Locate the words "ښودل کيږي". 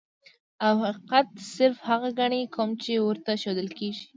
3.41-4.05